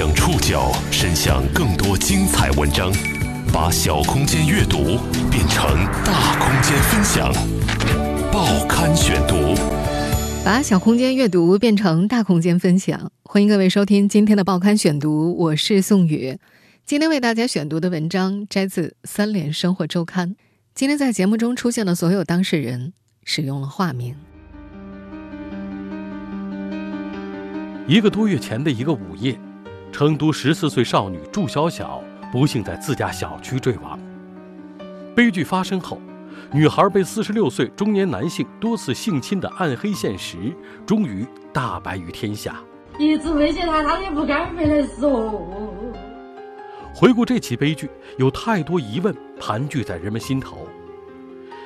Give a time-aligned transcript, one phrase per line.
[0.00, 2.90] 将触角伸向更多精彩文章，
[3.52, 4.96] 把小空间阅读
[5.30, 7.30] 变成大空间分享。
[8.32, 9.54] 报刊选读，
[10.42, 13.12] 把小空间阅读变成大空间分享。
[13.24, 16.38] 欢迎各位收听今天的报刊选读，我是宋宇。
[16.86, 20.30] 今天为大家选读的文章摘自《三联生活周刊》。
[20.74, 22.94] 今天在节目中出现的所有当事人
[23.24, 24.16] 使用了化名。
[27.86, 29.38] 一个多月前的一个午夜，
[29.92, 33.98] 成都十四岁少女祝小小不幸在自家小区坠亡。
[35.14, 36.00] 悲剧发生后，
[36.52, 40.54] 女孩被四十六岁中年男性多次性侵的暗黑现实
[40.86, 42.56] 终于大白于天下。
[42.98, 45.46] 一直威胁他，他也不敢回来说。
[46.94, 47.88] 回顾这起悲剧，
[48.18, 50.66] 有太多疑问盘踞在人们心头：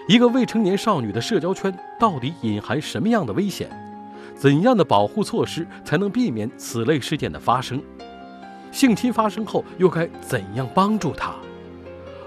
[0.09, 3.69] 一个未成年少女的社交圈到底隐含什么样的危险？
[4.34, 7.80] 怎样的保护措施才能避免此类事件的发生？
[8.74, 11.33] 性侵发生后又该怎样帮助她？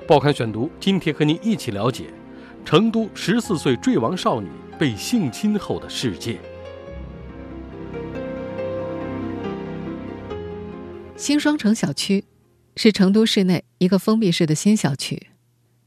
[0.08, 2.06] 报刊选读今天和您一起了解
[2.64, 4.48] 成都十四岁坠亡少女
[4.80, 6.40] 被性侵后的世界。
[11.18, 12.23] 新双城小区
[12.78, 15.28] 是成都市内一个封闭式的新小区，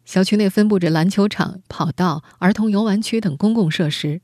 [0.04, 4.20] 小区内分布着篮球场、跑道、儿童游玩区等公共设施。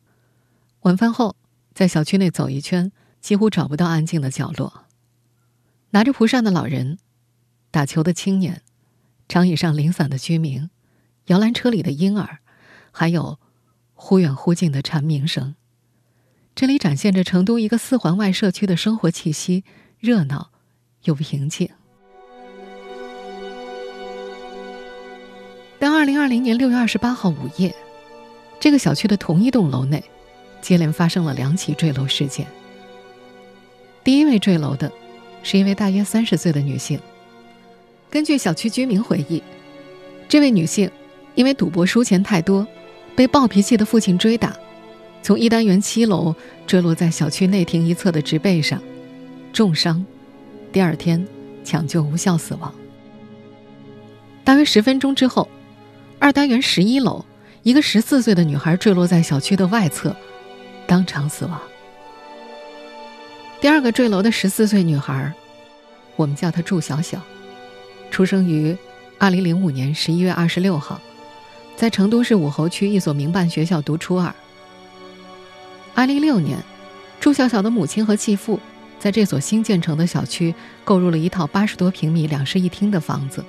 [0.83, 1.35] 晚饭后。
[1.75, 4.86] 在小区内走一圈，几乎找不到安静的角落。
[5.91, 6.99] 拿着蒲扇的老人，
[7.71, 8.63] 打球的青年，
[9.29, 10.69] 长椅上零散的居民，
[11.27, 12.39] 摇篮车里的婴儿，
[12.91, 13.39] 还有
[13.95, 15.55] 忽远忽近的蝉鸣声。
[16.55, 19.65] 这里展现着成都一个四环外社区的生活气息，
[19.99, 20.51] 热闹
[21.05, 21.69] 又平静。
[25.79, 27.75] 当二零二零年六月二十八号午夜，
[28.59, 30.03] 这个小区的同一栋楼内。
[30.63, 32.45] 接连发生了两起坠楼事件。
[34.03, 34.91] 第一位坠楼的，
[35.47, 36.99] 是一位大约三十岁的女性。
[38.11, 39.41] 根据小区居民回忆，
[40.29, 40.91] 这位女性
[41.37, 42.67] 因为赌博输钱太多，
[43.15, 44.57] 被暴脾气的父亲追打，
[45.23, 46.35] 从一单元七楼
[46.67, 48.83] 坠落在小区内庭一侧的植被上，
[49.53, 50.05] 重伤，
[50.73, 51.25] 第二天
[51.63, 52.75] 抢救无效死亡。
[54.43, 55.49] 大约十分钟之后，
[56.19, 57.25] 二单元十一楼
[57.63, 60.17] 一个十四岁的女孩坠落在小区的外侧。
[60.89, 61.61] 当场死亡。
[63.59, 65.33] 第二个坠楼的十四岁女孩，
[66.15, 67.21] 我们叫她祝小小，
[68.11, 68.77] 出生于
[69.19, 71.01] 二零零五年十一月二十六号，
[71.75, 74.33] 在成都市武侯区一所民办学校读初二。
[75.95, 76.59] 二零零六年，
[77.19, 78.61] 祝小小的母亲和继父
[78.99, 83.43] 在这所新建成的小区购入了一套八十多平米两室一厅的房子，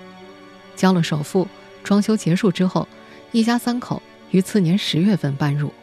[0.76, 1.46] 交了首付，
[1.84, 2.88] 装修结束之后，
[3.34, 4.02] 一家三口
[4.32, 5.74] 于次年十月份搬入。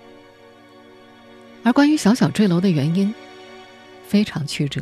[1.62, 3.14] 而关于小小坠楼的原因，
[4.14, 4.80] 非常曲折。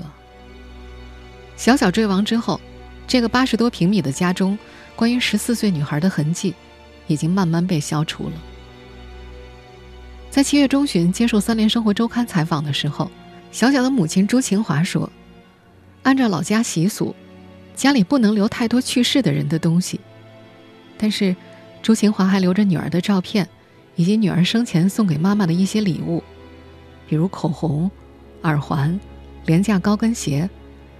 [1.56, 2.60] 小小坠亡之后，
[3.06, 4.58] 这个八十多平米的家中，
[4.94, 6.52] 关于十四岁女孩的痕迹，
[7.06, 8.32] 已经慢慢被消除了。
[10.30, 13.10] 在七月中旬接受《三联生活周刊》采访的时候，
[13.50, 15.10] 小小的母亲朱晴华说
[16.04, 17.16] ：“按照老家习俗，
[17.74, 19.98] 家里不能留太多去世的人的东西。
[20.98, 21.34] 但是，
[21.80, 23.48] 朱晴华还留着女儿的照片，
[23.96, 26.22] 以及女儿生前送给妈妈的一些礼物。”
[27.08, 27.90] 比如口红、
[28.42, 29.00] 耳环、
[29.44, 30.48] 廉价高跟鞋，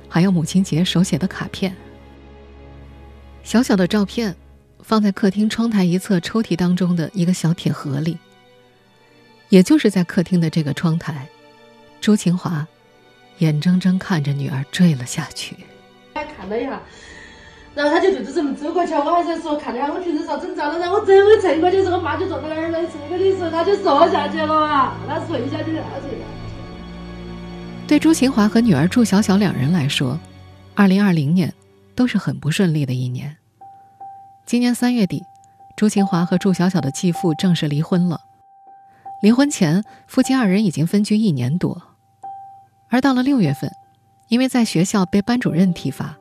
[0.09, 1.75] 还有母亲节手写的卡片。
[3.43, 4.35] 小小的照片
[4.81, 8.19] 放在客厅窗台一侧抽屉当中的一个小铁盒里。
[9.49, 11.27] 也就是在客厅的这个窗台，
[12.01, 12.67] 朱清华
[13.39, 15.55] 眼睁睁看着女儿坠了下去。
[16.15, 16.81] 看了一下，
[17.75, 25.85] 然后他就就这么走过去，我还在说看了下我停车场整脏了，然后我正会蹭过去，这个妈就坐在那儿来蹭过的时候，他就坐下去了啊，他睡下去了。
[27.87, 30.19] 对朱琴华和女儿祝小小两人来说，
[30.75, 31.53] 二零二零年
[31.95, 33.37] 都是很不顺利的一年。
[34.47, 35.23] 今年三月底，
[35.77, 38.21] 朱琴华和祝小小的继父正式离婚了。
[39.21, 41.81] 离婚前，夫妻二人已经分居一年多。
[42.89, 43.71] 而到了六月份，
[44.29, 46.17] 因为在学校被班主任体罚，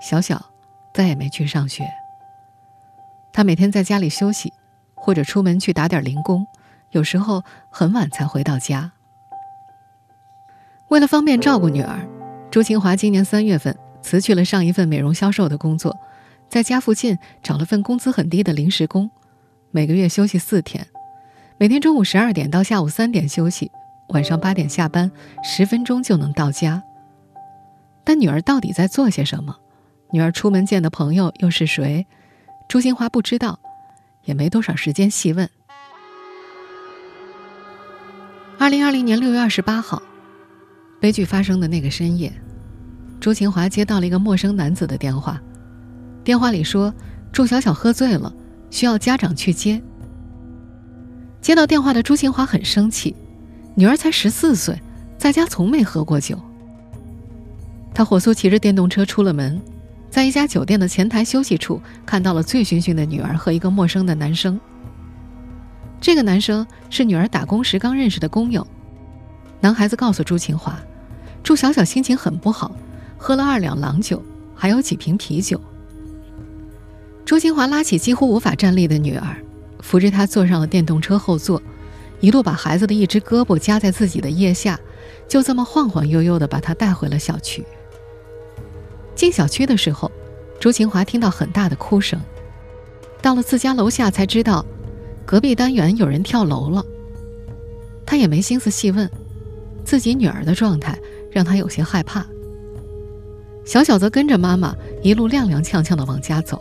[0.00, 0.44] 小小
[0.92, 1.84] 再也没去上学。
[3.32, 4.52] 他每天在家里休息，
[4.94, 6.44] 或者出门去打点零工，
[6.90, 8.92] 有时候很晚才回到家。
[10.88, 11.98] 为了方便照顾女儿，
[12.48, 15.96] 朱清华今年三月份辞去了上一份美容销售的工作，
[16.48, 19.10] 在家附近找了份工资很低的临时工，
[19.72, 20.86] 每个月休息四天，
[21.58, 23.68] 每天中午十二点到下午三点休息，
[24.10, 25.10] 晚上八点下班，
[25.42, 26.80] 十分钟就能到家。
[28.04, 29.56] 但女儿到底在做些什么？
[30.12, 32.06] 女儿出门见的朋友又是谁？
[32.68, 33.58] 朱清华不知道，
[34.22, 35.50] 也没多少时间细问。
[38.56, 40.00] 二零二零年六月二十八号。
[40.98, 42.32] 悲剧发生的那个深夜，
[43.20, 45.40] 朱琴华接到了一个陌生男子的电话，
[46.24, 46.92] 电话里说
[47.30, 48.32] 祝小小喝醉了，
[48.70, 49.80] 需要家长去接。
[51.40, 53.14] 接到电话的朱琴华很生气，
[53.74, 54.80] 女儿才十四岁，
[55.18, 56.38] 在家从没喝过酒。
[57.94, 59.60] 他火速骑着电动车出了门，
[60.10, 64.58] 在一家酒店的前台休息处看到了醉醺醺的女儿和一个陌生的男生。
[66.00, 68.66] 这个男生是女儿打工时刚认识的工友。
[69.66, 70.80] 男孩子告诉朱清华，
[71.42, 72.70] 朱小小心情很不好，
[73.18, 74.22] 喝了二两郎酒，
[74.54, 75.60] 还有几瓶啤酒。
[77.24, 79.36] 朱清华拉起几乎无法站立的女儿，
[79.80, 81.60] 扶着她坐上了电动车后座，
[82.20, 84.78] 一路把孩子的一只胳膊夹在自己的腋下，
[85.26, 87.64] 就这么晃晃悠悠地把她带回了小区。
[89.16, 90.08] 进小区的时候，
[90.60, 92.20] 朱清华听到很大的哭声，
[93.20, 94.64] 到了自家楼下才知道，
[95.24, 96.86] 隔壁单元有人跳楼了。
[98.06, 99.10] 他也没心思细问。
[99.86, 100.98] 自己女儿的状态
[101.30, 102.26] 让他有些害怕。
[103.64, 106.60] 小小则跟着妈妈一路踉踉跄跄地往家走，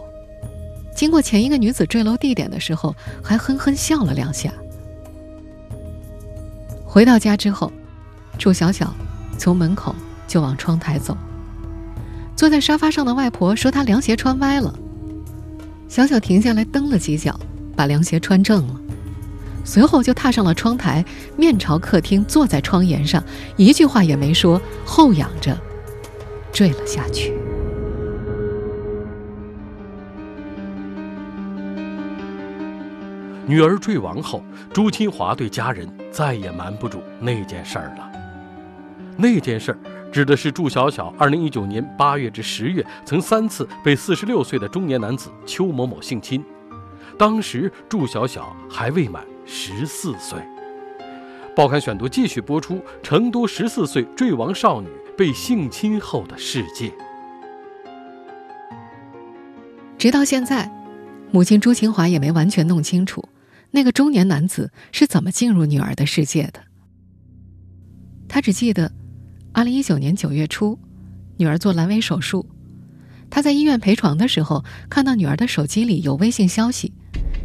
[0.96, 4.54] 经过前一个女子坠楼地点的时候，还哼哼笑了两下。
[6.86, 7.72] 回到家之后，
[8.38, 8.94] 祝小小
[9.38, 9.94] 从门口
[10.28, 11.18] 就往窗台走。
[12.36, 14.74] 坐在沙发上的外婆说她凉鞋穿歪了。
[15.88, 17.40] 小小停下来蹬了几脚，
[17.76, 18.82] 把凉鞋穿正了。
[19.66, 21.04] 随后就踏上了窗台，
[21.36, 23.22] 面朝客厅，坐在窗沿上，
[23.58, 25.58] 一句话也没说，后仰着
[26.54, 27.34] 坠了下去。
[33.48, 38.12] 女儿坠亡后，朱清华对家人再也瞒不住那件事儿了。
[39.18, 39.78] 那件事儿
[40.12, 46.44] 指的是祝小小2019年8月至10月曾三次被46岁的中年男子邱某某性侵，
[47.18, 49.24] 当时祝小小还未满。
[49.46, 50.40] 十四岁，
[51.56, 56.92] 报刊选读继续播出：成都十四岁坠亡少女被性侵后的世界。
[60.00, 60.72] 直到现在，
[61.32, 63.24] 母亲朱清华也没完全弄清楚
[63.70, 66.60] 那个中年男子是怎么进入女儿的世界的。
[68.28, 68.92] 她只记得，
[69.54, 70.80] 二零一九年九月初，
[71.38, 72.48] 女儿做阑尾手术，
[73.30, 76.92] 她在医院陪床的时候，看到女儿的手机里有微信消息。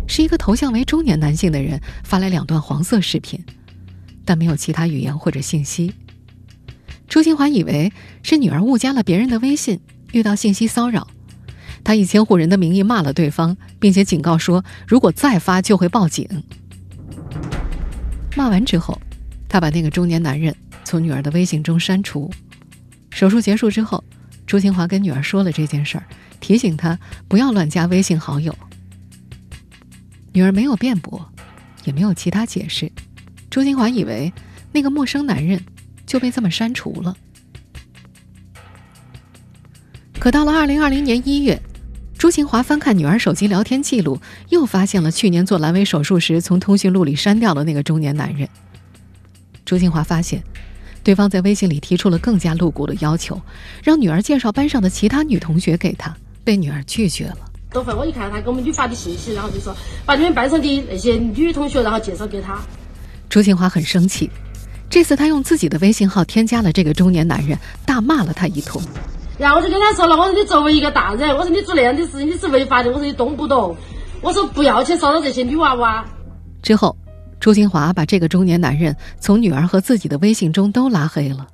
[0.06, 3.44] 是一个头像为中年男性的人发来两段黄色视频，
[4.24, 5.94] 但没有其他语言或者信息。
[7.08, 7.92] 朱清华以为
[8.22, 9.80] 是女儿误加了别人的微信，
[10.12, 11.08] 遇到信息骚扰，
[11.82, 16.28] 他以监护人的名义骂了对方，并且警告说如果再发就会报警。
[18.36, 19.00] 骂完之后，
[19.48, 20.54] 他把那个中年男人
[20.84, 22.30] 从女儿的微信中删除。
[23.10, 24.04] 手术结束之后，
[24.46, 26.04] 朱清华跟女儿说了这件事儿，
[26.38, 26.96] 提醒她
[27.26, 28.56] 不要乱加微信好友。
[30.32, 31.30] 女儿没有辩驳，
[31.84, 32.90] 也没有其他解释。
[33.48, 34.32] 朱金华以为
[34.72, 35.64] 那个陌生男人
[36.06, 37.16] 就被这么删除了。
[40.18, 41.60] 可到了二零二零年一月，
[42.16, 48.48] 朱清华翻看女儿手机聊天记录，又发现了去年做阑尾手术时从通讯录里删掉的那个中年男人。
[49.64, 50.44] 朱清华发现，
[51.02, 53.40] 对方在微信里提出了更加露骨的要求，
[53.82, 57.49] 让女儿介绍班上的其他女同学给他，被女儿拒绝了。
[57.72, 59.74] 等会我一看他给我们女发的信息，然后就说
[60.04, 62.58] 把你们班上的那些女同学，然后介绍给他。
[63.28, 64.28] 朱清华很生气，
[64.88, 67.56] 这次他用自己的微信号添加了这个中年男人，
[67.86, 68.82] 大骂了他一通。
[69.38, 73.76] 然后我就跟他说了，我说你作为一个大人，我说你做那样的事情你是违法的，我说你懂不懂？
[74.20, 76.04] 我说不要去骚扰这些女娃娃。
[76.62, 76.94] 之后，
[77.38, 81.46] 朱清华把这个中年男人从女儿和自己的微信中都拉黑了。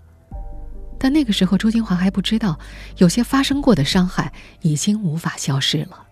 [0.99, 2.59] 但那个时候，朱金华还不知道，
[2.99, 6.07] 有些发生过的伤害已经无法消失了。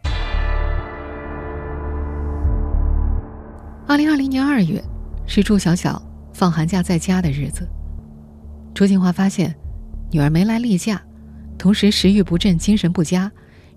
[3.87, 4.83] 二零二零年二月，
[5.26, 7.69] 是祝小小放寒假在家的日子。
[8.75, 9.55] 朱金华发现
[10.11, 11.03] 女儿没来例假，
[11.59, 13.31] 同时食欲不振、精神不佳，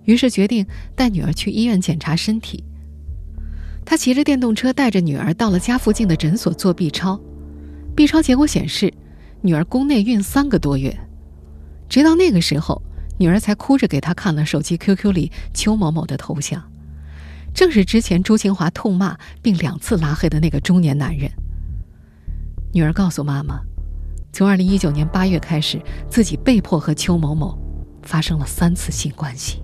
[0.04, 2.64] 于是决定带女儿去医院检查身体。
[3.84, 7.18] 他骑着电动车带着女儿到了家附近的诊所做 B 超
[7.94, 8.92] ，B 超结果显示。
[9.40, 10.96] 女儿宫内孕三个多月，
[11.88, 12.82] 直到那个时候，
[13.18, 16.60] 女儿才哭着给他看了手机 QQ 里邱某某的头像，
[17.54, 21.30] 正是之前朱清华痛骂并两次拉黑的那个中年男人。
[22.72, 23.60] 女儿告诉妈妈，
[24.32, 25.80] 从2019年8月开始，
[26.10, 27.56] 自己被迫和邱某某
[28.02, 29.62] 发生了三次性关系。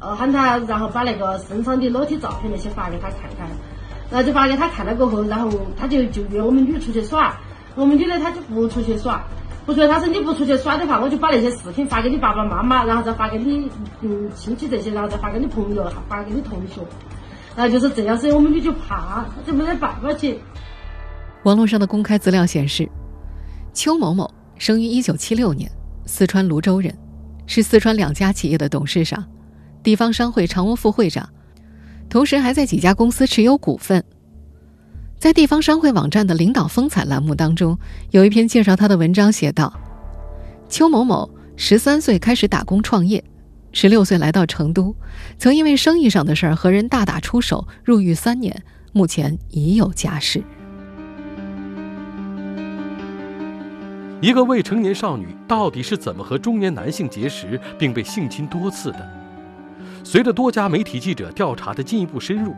[0.00, 3.48] 呃，喊他然后把那个身上的裸体照片那些发给他看看，
[4.10, 7.38] 然后就发给他看了过后，然后他就就约我们女出去耍。
[7.76, 9.24] 我们女的她就不出去耍，
[9.64, 16.80] 不说她说你不出去耍的话，我就把那些视频发给你爸爸妈妈，然后再发给你嗯亲戚这些，然后再发给你朋友，发给你同学，
[17.54, 20.38] 然后就是这样，子我们女就怕，就没得办法去。
[21.44, 22.88] 网络上的公开资料显示，
[23.72, 25.70] 邱某某生于一九七六年，
[26.06, 26.92] 四川泸州人，
[27.46, 29.22] 是四川两家企业的董事长，
[29.82, 31.28] 地方商会常务副会长，
[32.08, 34.02] 同时还在几家公司持有股份。
[35.18, 37.78] 在地方商会网站的领导风采栏目当中，
[38.10, 39.72] 有一篇介绍他的文章，写道：
[40.68, 43.24] 邱某某十三岁开始打工创业，
[43.72, 44.94] 十六岁来到成都，
[45.38, 50.42] 曾因为生意上的事儿和人大打出手，入狱三年，目前已有家室。
[54.20, 59.08] 一个未成年少女到底是怎么和中年男性结识，并被性侵多次的？
[60.04, 62.54] 随着多家媒体记者调查的进一步深入，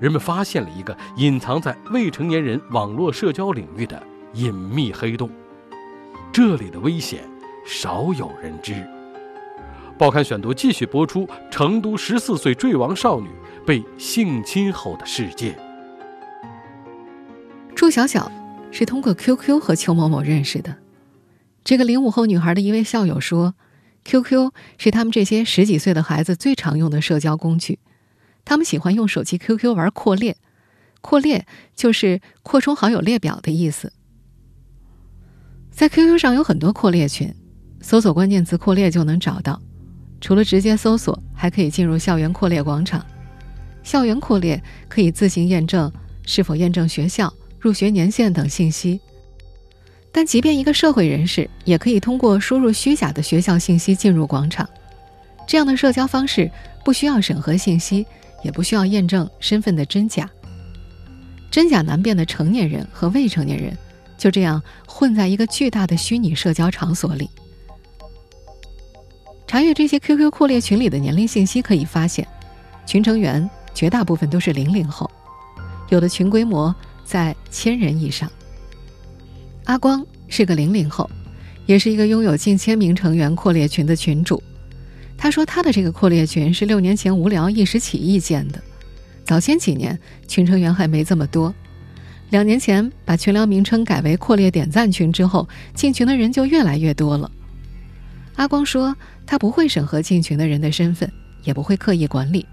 [0.00, 4.02] 人们发现了一个隐藏在未成年人网络社交领域的
[4.34, 5.30] 隐秘黑洞，
[6.32, 7.28] 这里的危险
[7.66, 8.86] 少有人知。
[9.98, 13.28] 报刊选读继续播出：成都十四岁坠亡少女
[13.66, 15.58] 被性侵后的世界。
[17.74, 18.30] 朱小小
[18.70, 20.76] 是通过 QQ 和邱某某认识的。
[21.64, 23.54] 这个零五后女孩的一位校友说
[24.04, 27.78] ：“QQ 是他们这些十几岁的孩子最常用的社交工具，
[28.48, 30.34] 他们喜欢用手机 QQ 玩扩列，
[31.02, 33.92] 扩列就是扩充好友列表的意思。
[35.70, 37.30] 在 QQ 上有很多扩列群，
[37.82, 39.60] 搜索关键词‘扩列’就能找到。
[40.18, 43.04] 除了直接搜索，还可以进入校园扩列广场。
[43.82, 45.92] 校园扩列可以自行验证
[46.24, 48.98] 是否验证学校、入学年限等信息。”
[50.10, 54.66] 但即便一个社会人士，也可以通过输入虚假的学校信息进入广场。
[55.46, 56.50] 这样的社交方式
[56.82, 58.06] 不需要审核信息，
[58.42, 60.28] 也不需要验证身份的真假。
[61.50, 63.76] 真假难辨的成年人和未成年人，
[64.16, 67.28] 就这样混在一个巨大的虚拟社交场所里。
[69.46, 72.28] 查阅这些 QQ 扩列群里的年龄信息，可以发现，
[72.84, 75.10] 群成员绝大部分都是零零后，
[75.88, 78.30] 有的群规模在千人以上。
[79.64, 81.08] 阿光是个零零后，
[81.64, 84.42] 也是一个拥有近千名成员扩列群的群主。
[85.18, 88.62] 他说，他的这个扩列群是六年前无聊一时起意建的。
[89.24, 91.52] 早先几年群成员还没这么多，
[92.30, 97.30] 两年前把群聊名称改为“扩列点赞群”之后，进群的人就越来越多了。
[98.36, 98.96] 阿光说，
[99.26, 102.46] 他不会审核进群的人的身份，也不会刻意管理，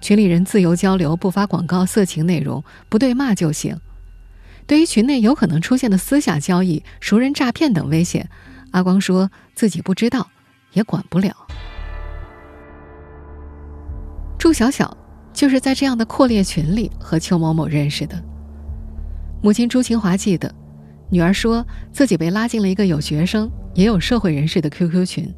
[0.00, 3.76] 群里人自由交流，不发广告、色情内容，不对骂就行。
[4.66, 8.28] 对于群内有可能出现的私下交易、熟人诈骗等危险，
[8.70, 10.30] 阿光说自己不知道，
[10.74, 11.34] 也管不了。
[14.42, 14.96] 祝小小
[15.32, 18.20] 就是在这样的扩列群里和邱某某认识的。
[19.40, 20.52] 母亲朱清华记得，
[21.10, 25.32] 女儿说自己被拉进了一个有学生也有社会人士的 QQ 群，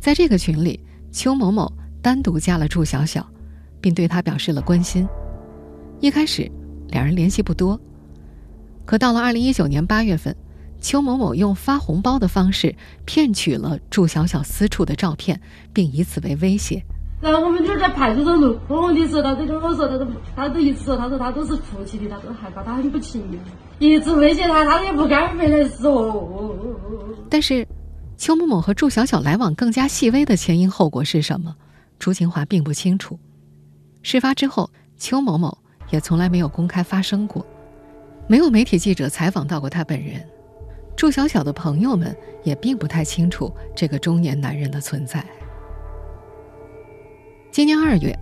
[0.00, 0.80] 在这个群里，
[1.12, 1.72] 邱某某
[2.02, 3.24] 单独加了祝小小，
[3.80, 5.06] 并对她表示了关心。
[6.00, 6.50] 一开始，
[6.88, 7.80] 两人联系不多。
[8.84, 10.34] 可到了二零一九年八月份，
[10.80, 12.74] 邱某某用发红包的方式
[13.04, 15.40] 骗取了祝小小私处的照片，
[15.72, 16.84] 并以此为威胁。
[17.24, 23.40] 然后我们就在派出所录，我的时候，他都跟我说，他都他都一直说，他说他都是出气的，他都害怕，他很不情愿，
[23.78, 26.54] 一直威胁他，他也不敢回来说。
[27.30, 27.66] 但是，
[28.18, 31.56] 邱某某和祝小小来往更加细微的前因后果是什么？
[31.98, 33.18] 朱清华并不清楚。
[34.02, 35.56] 事发之后，邱某某
[35.90, 37.46] 也从来没有公开发声过。
[38.26, 40.22] 没有媒体记者采访到过他本人，
[40.94, 45.24] 祝小小的朋友们也并不太清楚这个中年男人的存在。
[47.54, 48.18] 今年二月，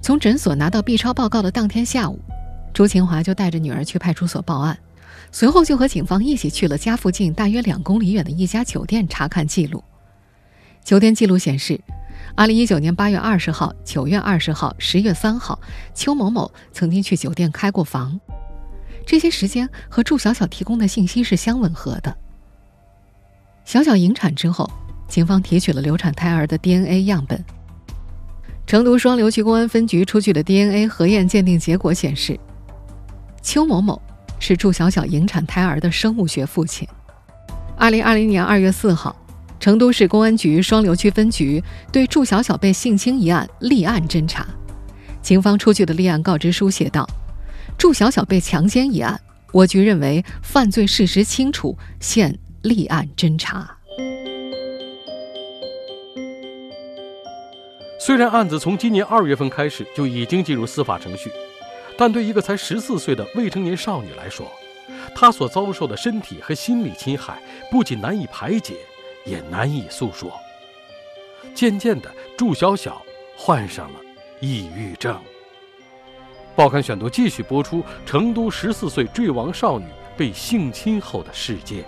[0.00, 2.20] 从诊所拿到 B 超报告的当天下午，
[2.72, 4.78] 朱清华就带着女儿去派出所报案，
[5.32, 9.82] 随后就和警方一起去了家附近大约两公里远的一家酒店查看记录。
[10.84, 11.80] 酒店记录显示，
[12.36, 15.58] 二零一九年八月二十号、九月二十号、十月三号，
[15.92, 18.20] 邱某某曾经去酒店开过房。
[19.04, 22.16] 这些时间和祝小小提供的信息是相吻合的。
[23.64, 24.70] 小小引产之后，
[25.08, 27.44] 警方提取了流产胎儿的 DNA 样本。
[28.68, 32.38] 成都双流区公安分局出具的 DNA 核验鉴定结果显示，
[33.40, 33.98] 邱某某
[34.38, 36.86] 是祝小小引产胎儿的生物学父亲。
[37.78, 39.16] 二零二零年二月四号，
[39.58, 44.46] 成都市公安局双流区分局对祝小小被性侵一案立案侦查。
[45.22, 47.08] 警方出具的立案告知书写道。
[47.78, 49.18] 祝小小被强奸一案，
[49.50, 53.77] 我局认为犯罪事实清楚，现立案侦查。
[58.08, 61.30] 虽然案子从今年二月份开始就已经进入司法程序，
[61.94, 64.50] 但对一个才十四岁的未成年少女来说，
[65.14, 67.38] 她所遭受的身体和心理侵害
[67.70, 68.76] 不仅难以排解，
[69.26, 70.32] 也难以诉说。
[71.54, 73.02] 渐渐的，祝小小
[73.36, 74.00] 患上了
[74.40, 75.14] 抑郁症。
[76.56, 79.84] 报刊选读继续播出：成都十四岁坠亡少女
[80.16, 81.84] 被性侵后的事件。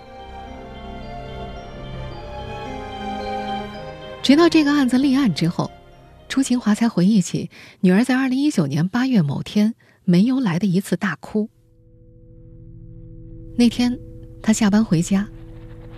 [4.21, 5.71] 直到这个案子立案之后，
[6.31, 7.49] 朱清华才回忆起
[7.81, 11.49] 女儿在二零一九年八月某天没由来的一次大哭。
[13.57, 13.99] 那天，
[14.41, 15.27] 他下班回家，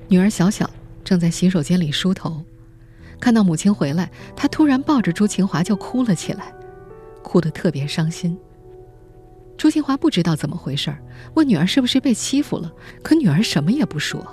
[0.07, 0.67] 女儿小小
[1.03, 2.43] 正在洗手间里梳头，
[3.19, 6.51] 看到母亲回来，他突然抱着朱清华就哭了起来，
[7.21, 8.35] 哭得特别伤心。
[9.55, 10.91] 朱清华不知道怎么回事
[11.35, 12.73] 问女儿是不是被欺负了，
[13.03, 14.25] 可女儿什么也不说。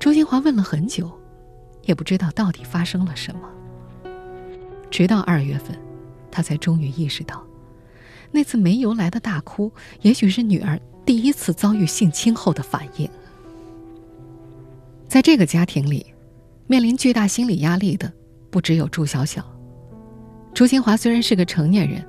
[0.00, 1.08] 朱清华问了很久。
[1.84, 3.48] 也不知道到底发生了什么。
[4.90, 5.78] 直到二月份，
[6.30, 7.44] 他才终于意识到，
[8.30, 13.08] 那次没由来的大哭，也许是女儿第一次遭遇性侵后的反应。
[15.08, 16.06] 在这个家庭里，
[16.66, 18.12] 面临巨大心理压力的
[18.50, 19.44] 不只有朱小小。
[20.52, 22.04] 朱清华虽然是个成年人，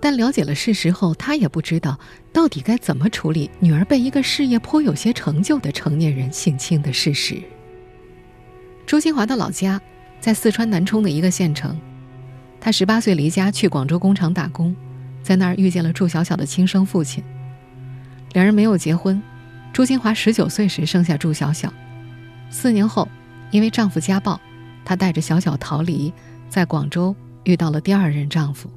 [0.00, 1.98] 但了解了事实后，他也不知道
[2.32, 7.40] 到底该怎么处理女儿被一个事业颇有些成就的成年人性侵的事实。
[8.84, 9.80] 朱清华的老家
[10.20, 11.80] 在四川南充的一个县城，
[12.60, 14.74] 他十八岁离家去广州工厂打工，
[15.22, 17.22] 在那儿遇见了祝小小的亲生父亲。
[18.32, 19.22] 两人没有结婚，
[19.72, 21.72] 朱清华十九岁时生下祝小小，
[22.50, 23.08] 四年后
[23.50, 24.40] 因为丈夫家暴，
[24.84, 26.12] 她带着小小逃离，
[26.48, 28.68] 在广州遇到了第二任丈夫。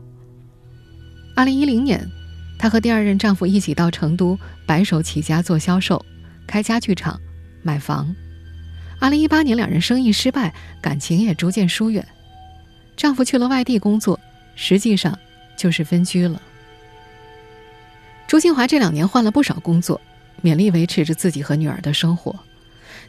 [1.35, 2.07] 二零一零年，
[2.57, 6.05] 她和第二任丈夫一起到成都白手起家做销售，
[6.45, 7.19] 开家具厂，
[7.63, 8.15] 买房。
[8.99, 12.05] 二零一八年，两人生意失败，感情也逐渐疏远。
[12.99, 14.19] 丈夫去了外地工作，
[14.55, 15.17] 实际上
[15.55, 16.41] 就是分居了。
[18.27, 20.01] 朱清华这两年换了不少工作，
[20.43, 22.37] 勉力维持着自己和女儿的生活。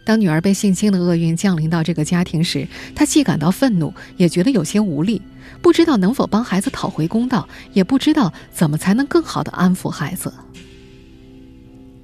[0.04, 5.20] 当女儿被性侵的厄运降临到这个家庭时，她既感到愤怒，也觉得有些无力，
[5.60, 10.32] 不知道能否帮孩子讨回公道，也不知道怎么才能更好的安抚孩子。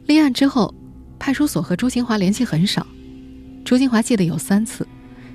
[0.07, 0.75] 立案之后，
[1.21, 2.85] 派出所和朱清华联系很少。
[3.65, 4.85] 朱金华记得有三次，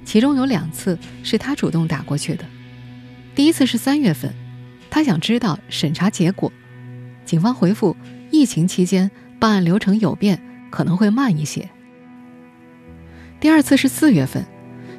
[0.04, 2.44] 其中有两次是他主动打过去的。
[3.34, 4.34] 第一次是三月份，
[4.90, 6.52] 他想知道审查结果，
[7.24, 7.96] 警方回复
[8.30, 11.70] 疫情期间办案流程有变，可能会慢一些。
[13.40, 14.46] 第二次是四月份，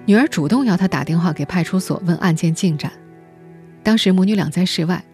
[0.07, 2.91] 女儿主动要他打电话给派出所问案件进展，
[3.83, 5.05] 当时母女俩在室外，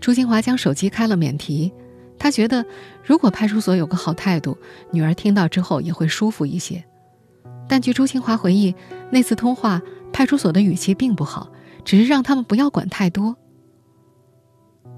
[0.00, 1.72] 朱金华将手机开了免提，
[2.18, 2.64] 他觉得
[3.04, 4.56] 如果派出所有个好态度，
[4.92, 6.82] 女儿听到之后也会舒服一些。
[7.72, 8.74] 但据朱清华回忆，
[9.10, 9.80] 那次通话
[10.12, 11.50] 派出所的语气并不好，
[11.86, 13.34] 只是让他们不要管太多。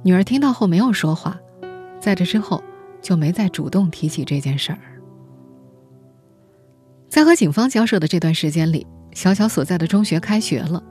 [0.03, 1.39] 女儿听到后没有说话，
[2.01, 2.61] 在这之后
[3.01, 4.79] 就没再主动提起这件事儿。
[7.09, 10.83] 在和警方交涉的这段时间里，小小所在的中学开学了。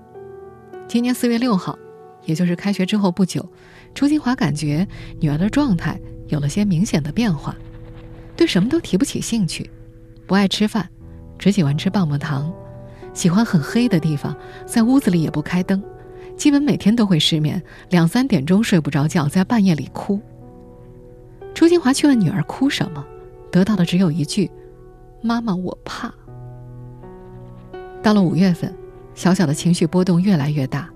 [0.87, 1.77] 今年四月六号，
[2.23, 3.45] 也就是开学之后不久，
[3.93, 4.87] 朱清华感觉
[5.19, 7.53] 女儿的状态有了些明显的变化，
[8.37, 9.69] 对什么都提不起兴趣，
[10.25, 10.89] 不爱吃饭。
[11.43, 12.49] 只喜欢吃棒棒糖，
[13.13, 14.33] 喜欢很黑的地方，
[14.65, 15.83] 在屋子里也不开灯，
[16.37, 20.21] 基本每天都会失眠，两三点钟睡不着觉，在半夜里哭。
[21.53, 23.05] 朱金华去问女儿哭什么，
[23.51, 24.49] 得到的只有一句
[25.21, 26.13] ：“妈妈，我怕。”
[28.01, 28.73] 到了五月份，
[29.13, 30.89] 小小的情绪波动越来越大，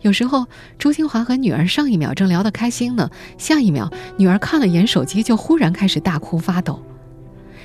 [0.00, 0.46] 有时候
[0.78, 6.82] 朱金华和女儿上一秒正聊得开心呢，下一秒女儿看了眼手机就忽然开始大哭发抖。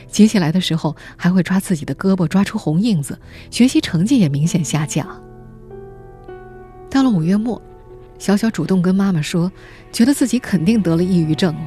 [0.10, 3.20] 接起来的时候，还会抓自己的胳膊，抓出红印子，
[3.52, 5.06] 学习成绩也明显下降。
[6.90, 7.62] 到了五月末，
[8.18, 9.52] 小小主动跟妈妈说，
[9.92, 11.62] 觉得自己肯定得了抑郁症了。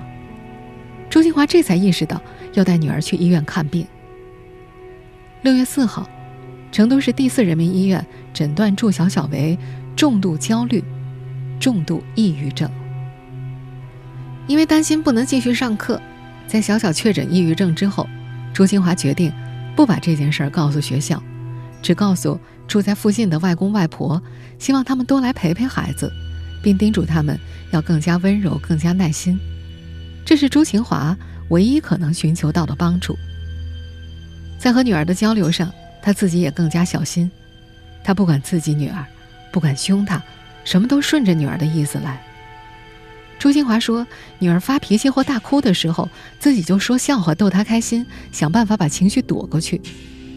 [1.09, 2.21] 朱金华这才意识到
[2.55, 3.87] 要带女儿去医院看病。
[5.43, 6.09] 六月四号，
[6.73, 9.59] 成都市第四人民医院诊断祝小小为
[9.95, 10.83] 重度焦虑、
[11.61, 12.71] 重度抑郁症。
[14.47, 16.01] 因为担心不能继续上课，
[16.47, 18.09] 在小小确诊抑郁症之后。
[18.53, 19.33] 朱清华决定
[19.77, 21.23] 不把这件事儿告诉学校，
[21.81, 24.21] 只告诉住在附近的外公外婆，
[24.59, 26.13] 希望他们多来陪陪孩子，
[26.63, 27.39] 并叮嘱他们
[27.71, 29.39] 要更加温柔、更加耐心。
[30.25, 31.17] 这是朱清华
[31.49, 33.17] 唯一可能寻求到的帮助。
[34.59, 37.31] 在和女儿的交流上，他自己也更加小心，
[38.05, 39.05] 他不管自己女儿，
[39.51, 40.23] 不敢凶她，
[40.65, 42.21] 什么都顺着女儿的意思来。
[43.41, 44.07] 朱金华说
[44.39, 46.07] ：“女儿发脾气或大哭的时候，
[46.39, 49.81] 自己就说笑话逗她开心，想办法把情绪躲过去。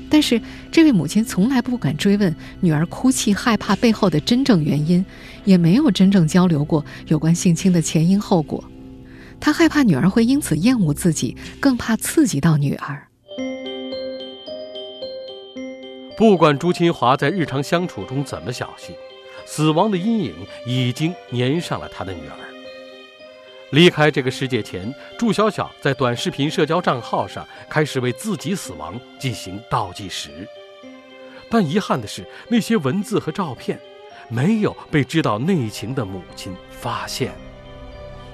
[0.10, 5.06] 但是这位母亲从来不敢追问女儿哭泣害怕背后的真正原因，
[5.44, 8.63] 也没有真正交流过有关性侵的前因后果。
[9.38, 13.06] 她害怕女儿会因此厌恶自己，更怕刺激到女儿。
[16.16, 18.96] 不管朱清华在日常相处中怎么小心，
[19.46, 20.34] 死亡的阴影
[20.66, 22.38] 已经粘上了他的女儿。”
[23.73, 30.47] 离开这个世界前，祝小小在短视频社交账号上开始为自己死亡进行倒计时。
[31.49, 33.79] 但遗憾的是，那些文字和照片
[34.29, 37.31] 没有被知道内情的母亲发现。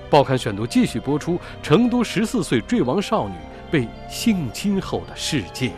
[0.09, 3.35] 报刊选读继续播出：成都十四岁坠亡少女
[3.71, 5.71] 被性侵后的世界。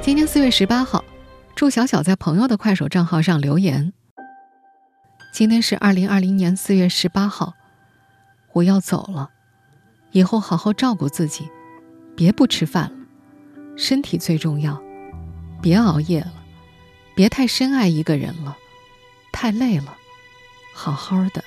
[0.00, 1.04] 今天四月十八号，
[1.54, 3.92] 祝小小在朋友的快手账号上留言
[5.36, 7.52] ：“今天是二零二零年四月十八号，
[8.54, 9.28] 我要走了，
[10.12, 11.46] 以后好好照顾自己，
[12.16, 12.96] 别不吃饭了，
[13.76, 14.82] 身体最重要，
[15.60, 16.32] 别熬夜了，
[17.14, 18.56] 别太深爱一个人了，
[19.30, 19.94] 太累了，
[20.72, 21.44] 好好的。”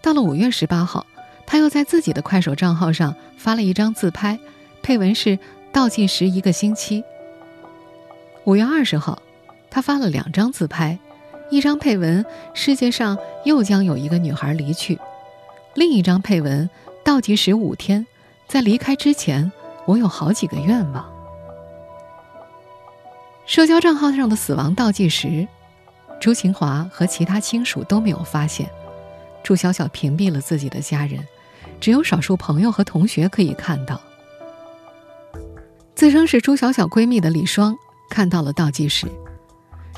[0.00, 1.04] 到了五月十八号，
[1.44, 4.38] 他又在自己的快手账号上发了一张自拍，
[4.80, 5.36] 配文是。
[5.72, 7.02] 倒计时一个星期。
[8.44, 9.20] 五月二十号，
[9.68, 11.00] 他发了两张自拍，
[11.50, 14.98] 一张配文“世界上又将有一个女孩离去”，
[15.74, 16.68] 另一张配文
[17.04, 18.06] “倒计时五天，
[18.48, 19.50] 在离开之前，
[19.84, 21.04] 我有好几个愿望”。
[23.46, 25.46] 社交账号上的死亡倒计时，
[26.20, 28.68] 朱晴华和其他亲属都没有发现。
[29.44, 31.24] 朱小小屏蔽了自己的家人，
[31.80, 34.00] 只有少数朋友和同学可以看到。
[35.94, 37.76] 自称是朱小小闺蜜的李双
[38.10, 39.06] 看到了倒计时，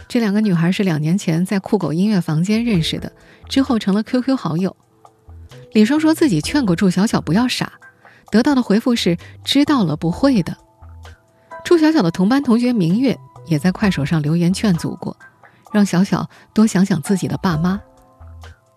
[0.09, 3.13] 这两个女孩是两年前在酷狗音乐房间认识的，
[3.49, 4.75] 之后成了 QQ 好友。
[5.73, 7.73] 李双说自己劝过祝小小不要傻，
[8.31, 10.57] 得到的回复是知道了不会的。
[11.63, 15.15] 祝小小的同班同学明月也在快手上留言劝阻过，
[15.73, 17.79] 让小小多想想自己的爸妈。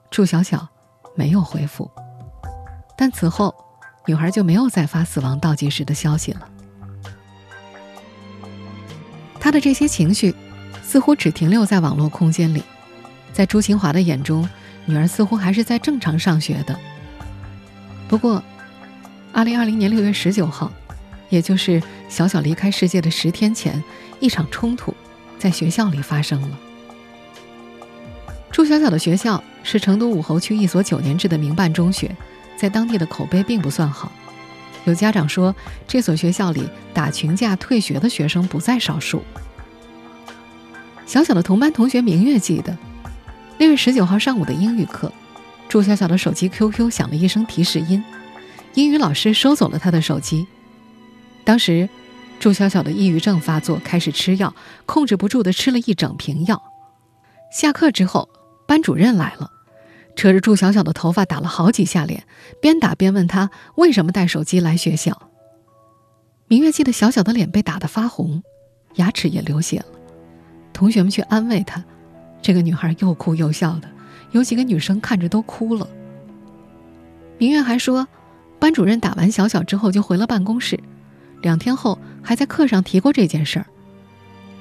[0.09, 0.67] 祝小小
[1.15, 1.89] 没有回复，
[2.97, 3.55] 但此后
[4.05, 6.49] 女孩就没有再发死亡倒计时的消息了。
[9.39, 10.35] 她的这些情绪，
[10.91, 12.61] 似乎只停留在网络空间里，
[13.31, 14.49] 在朱清华的眼中，
[14.83, 16.77] 女儿似乎还是在正常上学的。
[18.09, 18.43] 不过，
[19.31, 20.69] 二零二零年六月十九号，
[21.29, 23.81] 也就是小小离开世界的十天前，
[24.19, 24.93] 一场冲突
[25.39, 26.59] 在学校里发生了。
[28.51, 32.13] 朱小小的学校是成都武侯区一所九年制的民办中学，
[32.57, 34.11] 在当地的口碑并不算好。
[34.83, 35.55] 有家长说，
[35.87, 39.23] 这所学校里打群架退学的学生不在少数。
[41.11, 42.77] 小小的同班同学明月记得，
[43.57, 45.11] 六月十九号上午的英语课，
[45.67, 48.01] 祝小小的手机 QQ 响了一声提示音，
[48.75, 50.47] 英语老师收走了他的手机。
[51.43, 51.89] 当时，
[52.39, 56.63] 祝小小的抑郁症发作，开始吃药，控制不住的吃了一整瓶药。
[57.51, 58.29] 下课之后，
[58.65, 59.51] 班主任来了。
[60.15, 62.23] 扯着祝小小的头发打了好几下脸，
[62.61, 65.29] 边打边问他为什么带手机来学校。
[66.47, 68.41] 明月记得小小的脸被打得发红，
[68.95, 69.85] 牙齿也流血了。
[70.73, 71.83] 同学们去安慰她，
[72.41, 73.89] 这个女孩又哭又笑的，
[74.31, 75.87] 有几个女生看着都哭了。
[77.37, 78.07] 明月还说，
[78.59, 80.79] 班主任打完小小之后就回了办公室，
[81.41, 83.65] 两天后还在课上提过这件事儿。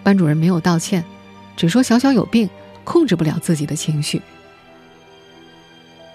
[0.03, 1.05] 班主任没有道歉，
[1.57, 2.49] 只说小小有病，
[2.85, 4.23] 控制不了自己的情绪。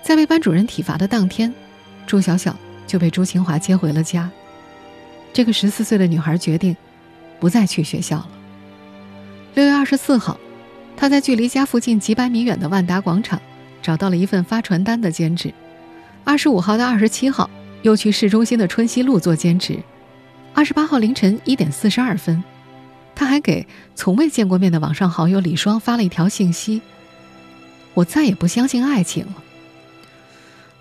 [0.02, 1.54] 在被班主任体罚的当天，
[2.08, 2.56] 朱小小
[2.88, 4.30] 就被朱清华接回了家。
[5.34, 6.76] 这个十四岁的女孩决定
[7.40, 8.30] 不再去学校了。
[9.56, 10.38] 六月二十四号，
[10.98, 13.42] 他在距离家附近几百米远的万达广场
[13.82, 15.54] 找到了一份发传单的兼职。
[16.26, 17.50] 二十五号到二十七号，
[17.82, 19.80] 又去市中心的春熙路做兼职。
[20.54, 22.44] 二十八号凌晨一点四十二分，
[23.16, 23.66] 他还给
[23.96, 26.82] 从未见过面的网上好友李双发了一条信息
[27.96, 29.36] ：“我再也不相信爱情了。”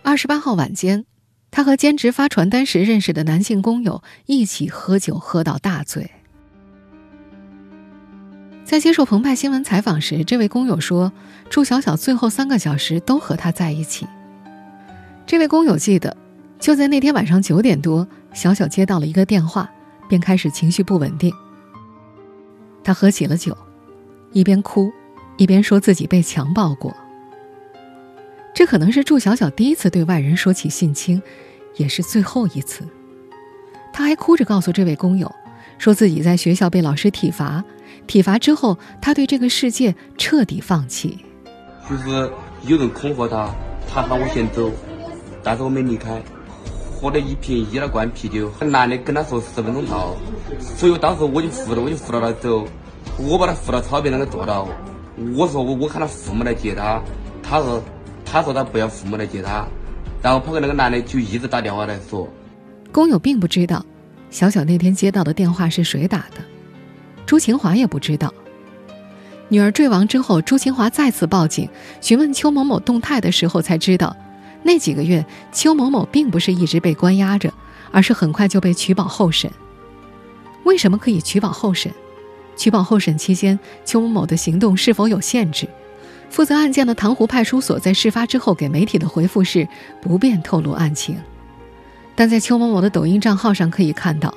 [0.02, 1.04] 二十八号晚间，
[1.52, 6.10] 他和兼职发传单时认识的男性工友一起喝酒，喝到大醉。
[8.64, 11.12] 在接受澎湃新闻采访时，这位工友说
[11.50, 14.06] ：“祝小小最后三个小时都和他在一起。”
[15.26, 16.16] 这位工友记得，
[16.58, 19.70] 就在那天晚上九点多，小小接到了一个电话，
[20.08, 21.32] 便开始情绪不稳定。
[22.82, 23.56] 他喝起了酒，
[24.32, 24.90] 一边哭，
[25.36, 26.94] 一边说自己被强暴过。
[28.54, 31.22] 这可能是祝小小第一次对外人说起性侵，
[31.76, 32.82] 也是最后一次。
[33.92, 35.30] 他还哭着告诉这位工友，
[35.76, 37.62] 说自己在学校被老师体罚，
[38.06, 41.18] 体罚之后，他对这个世界彻底放弃。
[41.88, 42.30] 就是
[42.66, 43.54] 有人恐吓他，
[43.92, 44.70] 他喊我先走，
[45.42, 46.22] 但是我没离开，
[47.00, 48.50] 喝了一瓶易拉罐啤酒。
[48.60, 50.16] 男的跟他说十分钟到，
[50.60, 52.66] 所以当时我就扶着，我就扶着他走，
[53.18, 54.68] 我把他扶到草坪那个坐到，
[55.36, 57.02] 我说我我看他父母来接他，
[57.42, 57.82] 他说。
[58.26, 59.64] 他说他不要父母来接他，
[60.20, 62.26] 然后旁边那个男的就一直打电话来说。
[62.90, 63.84] 工友并不知道，
[64.28, 66.38] 小小那天接到的电话是谁打的，
[67.34, 68.32] 朱晴华也不知道。
[69.48, 71.68] 女儿坠亡之后，朱晴华再次报警
[72.00, 74.16] 询问邱某某动态的时候，才知道，
[74.62, 77.52] 那几个月邱某某并不是一直被关押着，
[77.90, 79.50] 而是很快就被取保候审。
[80.62, 81.90] 为什么可以取保候审？
[82.56, 85.66] 取保候审期间，邱某某的行动是否有限制？
[86.30, 89.66] 负责案件的塘湖派出所，在事发之后给媒体的回复是
[90.00, 91.16] 不便透露案情。
[92.14, 94.32] 但在邱某某的抖音账号上可以看到，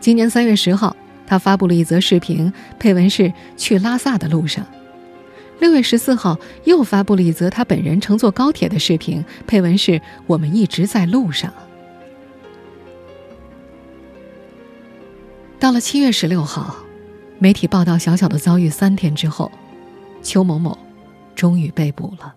[0.00, 4.66] 今年三月十号，他发布了一则视频，配文是“去拉萨的路上”。
[5.60, 11.52] 六月十四号，又发布了一则他本人乘坐高铁的视频，配文是“我们一直在路上”。
[15.60, 16.76] 到了七月十六号，
[17.38, 19.52] 媒体报道小小的遭遇三天之后，
[20.20, 20.76] 邱某某
[21.36, 22.34] 终于被捕了。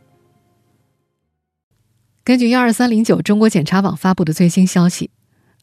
[2.24, 5.10] 根据幺二三零九中国检察网发布的最新消息，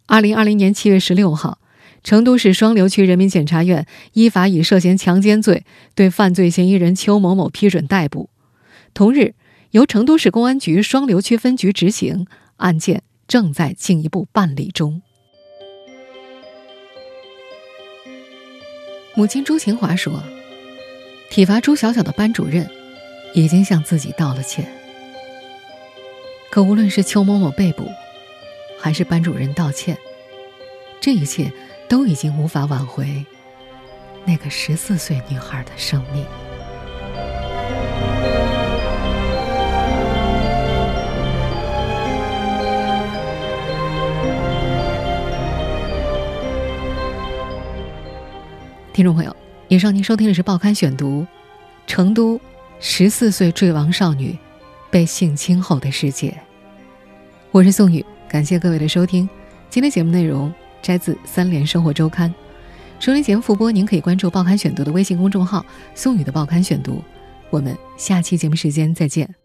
[0.06, 1.58] 二零二零年七月十六号，
[2.02, 8.28] 成都市双流区人民检察院依法以涉嫌强奸罪对犯罪嫌疑人邱某某批准逮捕，
[8.92, 9.34] 同日
[9.70, 15.00] 由成都市公安局双流区分局执行，案件正在进一步办理中。
[19.14, 20.22] 母亲朱琴华说
[21.30, 22.68] ：“体罚朱小小的班主任
[23.34, 24.66] 已经向自己道了歉。
[26.50, 27.88] 可无论是邱某某被捕，
[28.78, 29.96] 还是班主任道歉，
[31.00, 31.52] 这一切
[31.92, 33.22] 都已经无法挽回
[34.24, 36.24] 那个十四岁女孩的生命。”
[48.94, 49.36] 听众朋友，
[49.68, 51.20] 以上您收听的是《报刊选读》，
[51.86, 52.40] 成都
[52.80, 54.34] 十四岁坠亡少女
[54.90, 56.34] 被性侵后的世界。
[57.50, 59.28] 我是宋宇，感谢各位的收听。
[59.68, 60.50] 今天节目内容
[60.82, 62.28] 摘自《三联生活周刊》。
[62.98, 65.64] 收听节目复播，您可以关注《报刊选读》的微信公众号
[65.94, 67.02] “宋宇的报刊选读”。
[67.50, 69.41] 我们下期节目时间再见。